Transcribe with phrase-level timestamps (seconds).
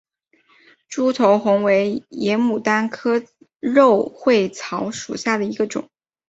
[0.89, 3.23] 楮头红为野牡丹科
[3.59, 5.91] 肉穗草属下的一个种。